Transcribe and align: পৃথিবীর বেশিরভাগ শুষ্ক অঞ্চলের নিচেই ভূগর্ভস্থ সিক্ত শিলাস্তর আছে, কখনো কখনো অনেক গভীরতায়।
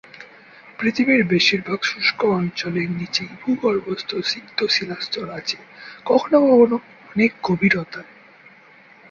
পৃথিবীর 0.79 1.21
বেশিরভাগ 1.25 1.79
শুষ্ক 1.83 2.19
অঞ্চলের 2.31 2.89
নিচেই 2.91 3.31
ভূগর্ভস্থ 3.41 4.09
সিক্ত 4.23 4.59
শিলাস্তর 4.67 5.27
আছে, 5.29 5.57
কখনো 6.05 6.37
কখনো 6.41 6.75
অনেক 7.09 7.31
গভীরতায়। 7.43 8.09